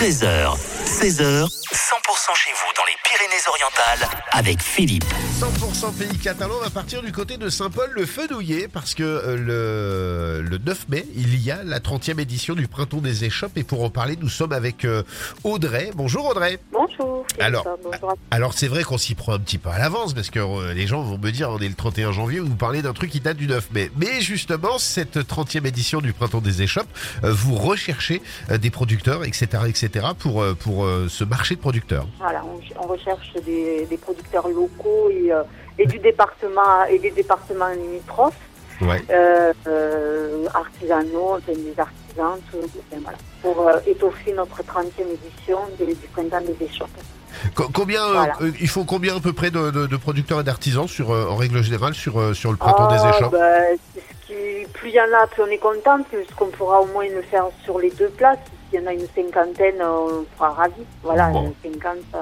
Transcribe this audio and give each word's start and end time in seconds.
13h, 0.00 0.56
16h, 0.86 1.44
100% 1.44 2.09
chez 2.34 2.50
vous 2.52 2.72
dans 2.76 2.84
les 2.84 2.96
Pyrénées-Orientales 3.02 4.20
avec 4.32 4.62
Philippe. 4.62 5.04
100% 5.40 5.96
pays 5.96 6.18
catalan, 6.18 6.54
on 6.60 6.64
va 6.64 6.68
partir 6.68 7.02
du 7.02 7.12
côté 7.12 7.38
de 7.38 7.48
Saint-Paul, 7.48 7.90
le 7.92 8.04
Fenouillet, 8.04 8.68
parce 8.68 8.94
que 8.94 9.02
euh, 9.02 10.42
le, 10.42 10.48
le 10.48 10.58
9 10.58 10.88
mai, 10.90 11.06
il 11.16 11.42
y 11.42 11.50
a 11.50 11.64
la 11.64 11.80
30e 11.80 12.20
édition 12.20 12.54
du 12.54 12.68
Printemps 12.68 13.00
des 13.00 13.24
Échoppes. 13.24 13.56
Et 13.56 13.64
pour 13.64 13.82
en 13.82 13.88
parler, 13.88 14.18
nous 14.20 14.28
sommes 14.28 14.52
avec 14.52 14.84
euh, 14.84 15.02
Audrey. 15.44 15.92
Bonjour 15.94 16.26
Audrey. 16.26 16.58
Bonjour. 16.72 17.24
Philippe. 17.26 17.42
Alors, 17.42 17.66
Bonjour 17.82 18.10
à 18.10 18.36
Alors 18.36 18.52
c'est 18.52 18.68
vrai 18.68 18.84
qu'on 18.84 18.98
s'y 18.98 19.14
prend 19.14 19.32
un 19.32 19.38
petit 19.38 19.58
peu 19.58 19.70
à 19.70 19.78
l'avance, 19.78 20.12
parce 20.12 20.28
que 20.28 20.40
euh, 20.40 20.74
les 20.74 20.86
gens 20.86 21.00
vont 21.00 21.16
me 21.16 21.30
dire, 21.30 21.48
on 21.48 21.58
est 21.58 21.68
le 21.68 21.74
31 21.74 22.12
janvier, 22.12 22.38
vous 22.40 22.54
parlez 22.54 22.82
d'un 22.82 22.92
truc 22.92 23.10
qui 23.10 23.20
date 23.20 23.38
du 23.38 23.46
9 23.46 23.70
mai. 23.72 23.90
Mais 23.96 24.20
justement, 24.20 24.78
cette 24.78 25.16
30e 25.16 25.66
édition 25.66 26.02
du 26.02 26.12
Printemps 26.12 26.42
des 26.42 26.60
Échoppes, 26.60 26.88
vous 27.22 27.54
recherchez 27.54 28.20
des 28.50 28.70
producteurs, 28.70 29.24
etc., 29.24 29.62
etc., 29.68 30.08
pour, 30.18 30.44
pour 30.56 30.86
ce 31.08 31.24
marché 31.24 31.54
de 31.54 31.60
producteurs. 31.60 32.06
Voilà, 32.18 32.42
on, 32.44 32.82
on 32.82 32.86
recherche 32.86 33.32
des, 33.44 33.86
des 33.86 33.96
producteurs 33.96 34.48
locaux 34.48 35.08
et, 35.10 35.32
euh, 35.32 35.42
et 35.78 35.86
du 35.86 35.98
département 35.98 36.84
et 36.90 36.98
des 36.98 37.10
départements 37.10 37.68
limitrophes, 37.68 38.34
Ouais. 38.82 39.02
euh, 39.10 39.52
euh, 39.66 40.46
artisanaux, 40.54 41.36
enfin, 41.36 41.52
des 41.52 41.74
artisans, 41.78 42.40
tout, 42.50 42.56
enfin, 42.62 43.00
voilà, 43.02 43.18
pour 43.42 43.68
euh, 43.68 43.78
étoffer 43.86 44.32
notre 44.32 44.62
30e 44.62 45.02
édition 45.12 45.58
de- 45.78 45.84
du 45.84 45.94
printemps 46.12 46.40
des 46.40 46.64
échoppes. 46.64 46.88
Co- 47.54 47.68
combien, 47.74 48.06
Voilà. 48.10 48.34
il 48.60 48.68
faut 48.68 48.84
combien 48.84 49.16
à 49.16 49.20
peu 49.20 49.32
près 49.34 49.50
de, 49.50 49.70
de- 49.70 49.86
de 49.86 49.96
producteurs 49.98 50.40
et 50.40 50.44
d'artisans 50.44 50.88
sur, 50.88 51.10
en 51.10 51.36
règle 51.36 51.62
générale 51.62 51.94
sur, 51.94 52.34
sur 52.34 52.50
le 52.52 52.56
Printemps 52.56 52.88
Ah, 52.90 52.96
des 52.98 53.16
Échoppes? 53.16 53.32
ben, 53.32 53.76
plus 54.72 54.88
il 54.88 54.94
y 54.94 55.00
en 55.00 55.04
a, 55.22 55.26
plus 55.26 55.42
on 55.42 55.46
est 55.46 55.58
content, 55.58 56.02
plus 56.04 56.24
qu'on 56.36 56.46
pourra 56.48 56.80
au 56.80 56.86
moins 56.86 57.06
le 57.08 57.22
faire 57.22 57.44
sur 57.64 57.78
les 57.78 57.90
deux 57.90 58.08
places. 58.08 58.38
S'il 58.70 58.80
y 58.80 58.82
en 58.82 58.86
a 58.86 58.92
une 58.92 59.06
cinquantaine, 59.14 59.82
on 59.82 60.24
sera 60.36 60.50
ravis. 60.50 60.82
Voilà, 61.02 61.28
Bon. 61.30 61.52
50, 61.62 61.96
euh, 62.14 62.18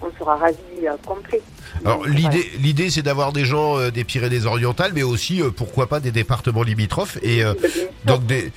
on 0.00 0.18
sera 0.18 0.36
ravis 0.36 0.56
euh, 0.84 0.92
complet. 1.04 1.40
Alors 1.84 2.06
l'idée, 2.06 2.50
l'idée 2.58 2.90
c'est 2.90 3.02
d'avoir 3.02 3.32
des 3.32 3.44
gens 3.44 3.78
euh, 3.78 3.90
des 3.90 4.04
Pyrénées-Orientales, 4.04 4.92
mais 4.94 5.02
aussi 5.02 5.40
euh, 5.42 5.50
pourquoi 5.50 5.86
pas 5.88 6.00
des 6.00 6.12
départements 6.12 6.62
limitrophes 6.62 7.18
et 7.22 7.42
euh, 7.44 7.54
donc 8.04 8.24
des, 8.26 8.52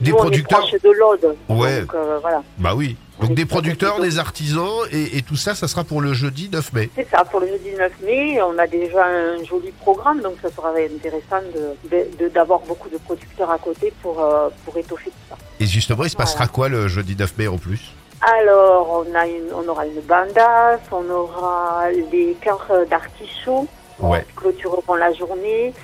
des 0.00 0.10
nous, 0.10 0.16
producteurs. 0.16 0.64
On 0.72 0.76
est 0.76 0.82
de 0.84 0.90
l'Aude. 0.90 1.36
Ouais. 1.48 1.80
Donc, 1.80 1.94
euh, 1.94 2.18
voilà. 2.20 2.42
Bah 2.58 2.72
oui. 2.76 2.96
On 3.20 3.26
Donc 3.26 3.34
des 3.36 3.46
producteurs, 3.46 3.98
de- 3.98 4.02
des 4.04 4.18
artisans 4.20 4.68
et, 4.92 5.18
et 5.18 5.22
tout 5.22 5.34
ça, 5.34 5.56
ça 5.56 5.66
sera 5.66 5.82
pour 5.82 6.00
le 6.00 6.12
jeudi 6.12 6.48
9 6.52 6.72
mai. 6.72 6.88
C'est 6.94 7.08
ça, 7.10 7.24
pour 7.24 7.40
le 7.40 7.48
jeudi 7.48 7.70
9 7.76 7.90
mai, 8.04 8.40
on 8.42 8.56
a 8.58 8.66
déjà 8.68 9.06
un 9.06 9.42
joli 9.42 9.72
programme, 9.72 10.20
donc 10.20 10.34
ça 10.40 10.48
sera 10.52 10.68
intéressant 10.70 11.42
de- 11.52 11.88
de- 11.90 12.06
de- 12.16 12.28
d'avoir 12.28 12.60
beaucoup 12.60 12.88
de 12.88 12.96
producteurs 12.98 13.50
à 13.50 13.58
côté 13.58 13.92
pour, 14.02 14.20
euh, 14.22 14.48
pour 14.64 14.76
étoffer 14.76 15.10
tout 15.10 15.26
ça. 15.30 15.36
Et 15.58 15.66
justement, 15.66 16.04
il 16.04 16.10
se 16.10 16.16
passera 16.16 16.44
Voilà. 16.44 16.52
quoi 16.52 16.68
le 16.68 16.86
jeudi 16.86 17.16
9 17.16 17.36
mai 17.38 17.48
en 17.48 17.58
plus? 17.58 17.90
Alors, 18.20 19.04
on, 19.08 19.14
a 19.16 19.26
une, 19.26 19.52
on 19.52 19.68
aura 19.68 19.84
une 19.86 20.00
bandasse, 20.02 20.80
on 20.92 21.08
aura 21.10 21.90
les 21.90 22.36
cœurs 22.40 22.66
d'artichaut 22.88 23.66
Ouais. 24.00 24.24
qui 24.28 24.34
clôtureront 24.36 24.94
la 24.94 25.12
journée. 25.12 25.74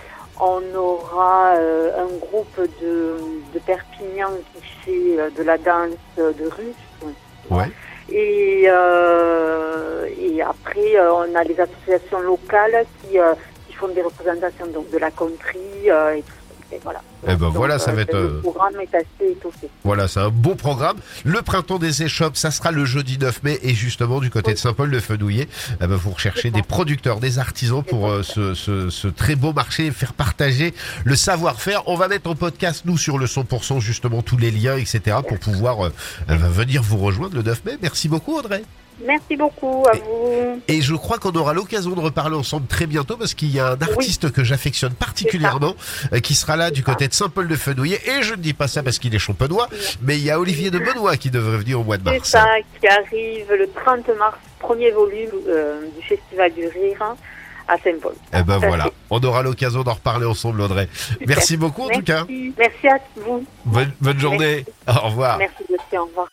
On 0.40 0.62
aura 0.74 1.54
euh, 1.56 1.90
un 1.98 2.16
groupe 2.18 2.60
de, 2.82 3.16
de 3.52 3.58
Perpignan 3.60 4.30
qui 4.52 4.62
fait 4.84 5.20
euh, 5.20 5.30
de 5.30 5.42
la 5.42 5.58
danse 5.58 5.92
de 6.16 6.46
rue. 6.46 6.74
Ouais. 7.50 7.70
Et, 8.10 8.64
euh, 8.68 10.06
et 10.18 10.42
après, 10.42 10.96
euh, 10.96 11.12
on 11.12 11.34
a 11.34 11.44
les 11.44 11.58
associations 11.58 12.20
locales 12.20 12.84
qui, 13.00 13.18
euh, 13.18 13.34
qui 13.66 13.74
font 13.74 13.88
des 13.88 14.02
représentations 14.02 14.66
donc, 14.66 14.90
de 14.90 14.98
la 14.98 15.10
country 15.10 15.88
euh, 15.88 16.16
et 16.16 16.22
tout 16.22 16.32
voilà. 16.82 17.00
Eh 17.28 17.36
ben 17.36 17.48
voilà, 17.48 17.78
ça 17.78 17.92
va 17.92 18.02
être, 18.02 18.12
Le 18.12 18.18
euh, 18.18 18.40
programme 18.42 18.74
est 18.80 18.94
assez 18.94 19.30
étoffé. 19.32 19.68
Voilà, 19.84 20.08
c'est 20.08 20.20
un 20.20 20.28
beau 20.30 20.54
programme. 20.54 20.96
Le 21.24 21.40
printemps 21.42 21.78
des 21.78 22.02
échoppes, 22.02 22.36
ça 22.36 22.50
sera 22.50 22.70
le 22.72 22.84
jeudi 22.84 23.16
9 23.18 23.42
mai. 23.44 23.58
Et 23.62 23.74
justement, 23.74 24.20
du 24.20 24.28
côté 24.30 24.52
de 24.52 24.58
Saint-Paul 24.58 24.90
de 24.90 24.98
Fenouillet, 25.00 25.48
eh 25.80 25.86
ben, 25.86 25.94
vous 25.96 26.10
recherchez 26.10 26.50
des 26.50 26.62
producteurs, 26.62 27.20
des 27.20 27.38
artisans 27.38 27.82
pour 27.82 28.10
euh, 28.10 28.22
ce, 28.22 28.54
ce- 28.54 28.90
ce 28.90 29.08
très 29.08 29.36
beau 29.36 29.52
marché 29.52 29.90
faire 29.90 30.12
partager 30.12 30.74
le 31.04 31.16
savoir-faire. 31.16 31.82
On 31.88 31.96
va 31.96 32.08
mettre 32.08 32.28
en 32.28 32.34
podcast, 32.34 32.82
nous, 32.84 32.98
sur 32.98 33.18
le 33.18 33.26
100%, 33.26 33.80
justement, 33.80 34.22
tous 34.22 34.36
les 34.36 34.50
liens, 34.50 34.76
etc., 34.76 35.18
pour 35.26 35.38
pouvoir 35.38 35.86
euh, 35.86 35.90
euh, 36.30 36.34
venir 36.36 36.82
vous 36.82 36.98
rejoindre 36.98 37.36
le 37.36 37.42
9 37.42 37.64
mai. 37.64 37.78
Merci 37.82 38.08
beaucoup, 38.08 38.36
Audrey. 38.36 38.62
Merci 39.04 39.36
beaucoup 39.36 39.84
à 39.92 39.96
vous. 39.96 40.60
Et 40.68 40.80
je 40.80 40.94
crois 40.94 41.18
qu'on 41.18 41.32
aura 41.32 41.52
l'occasion 41.54 41.90
de 41.92 42.00
reparler 42.00 42.36
ensemble 42.36 42.66
très 42.66 42.86
bientôt 42.86 43.16
parce 43.16 43.34
qu'il 43.34 43.50
y 43.54 43.58
a 43.60 43.68
un 43.72 43.80
artiste 43.82 44.30
que 44.30 44.44
j'affectionne 44.44 44.94
particulièrement 44.94 45.74
euh, 46.12 46.20
qui 46.20 46.34
sera 46.34 46.56
là 46.56 46.70
du 46.70 46.80
C'est 46.80 46.86
ça. 46.86 46.92
côté 46.92 47.08
de 47.08 47.14
Saint-Paul 47.14 47.48
de 47.48 47.56
Fenouillet. 47.56 48.00
Et 48.06 48.22
je 48.22 48.32
ne 48.34 48.40
dis 48.40 48.52
pas 48.54 48.68
ça 48.68 48.82
parce 48.82 48.98
qu'il 48.98 49.14
est 49.14 49.18
champenois, 49.18 49.68
mais 50.02 50.16
il 50.18 50.24
y 50.24 50.30
a 50.30 50.38
Olivier 50.38 50.70
de 50.70 50.78
Benoît 50.78 51.16
qui 51.16 51.30
devrait 51.30 51.58
venir 51.58 51.80
au 51.80 51.84
mois 51.84 51.96
de 51.96 52.02
C'est 52.04 52.14
mars. 52.14 52.28
ça 52.30 52.46
qui 52.80 52.86
arrive 52.86 53.46
le 53.50 53.68
30 53.84 54.08
mars, 54.18 54.36
premier 54.60 54.90
volume 54.90 55.30
euh, 55.48 55.82
du 55.98 56.06
Festival 56.06 56.52
du 56.54 56.66
Rire 56.66 56.96
hein, 57.00 57.16
à 57.68 57.76
Saint-Paul. 57.78 58.14
Eh 58.32 58.42
ben 58.42 58.58
voilà, 58.58 58.90
on 59.10 59.20
aura 59.24 59.42
l'occasion 59.42 59.82
d'en 59.82 59.94
reparler 59.94 60.26
ensemble, 60.26 60.60
Audrey. 60.60 60.88
Merci 61.26 61.56
beaucoup 61.56 61.82
en 61.82 61.88
tout 61.88 62.02
cas. 62.02 62.24
Merci. 62.58 62.88
À 62.88 62.98
vous. 63.16 63.44
Bonne, 63.64 63.90
bonne 64.00 64.18
journée. 64.20 64.64
Au 64.86 65.08
revoir. 65.08 65.38
Merci 65.38 65.64
aussi, 65.68 65.98
au 65.98 66.04
revoir. 66.06 66.28